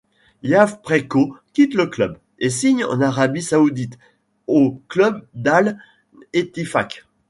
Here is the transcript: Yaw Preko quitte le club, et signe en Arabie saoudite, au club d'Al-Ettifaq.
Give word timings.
Yaw 0.41 0.79
Preko 0.81 1.35
quitte 1.53 1.75
le 1.75 1.85
club, 1.85 2.17
et 2.39 2.49
signe 2.49 2.83
en 2.85 3.01
Arabie 3.01 3.43
saoudite, 3.43 3.99
au 4.47 4.81
club 4.87 5.27
d'Al-Ettifaq. 5.35 7.05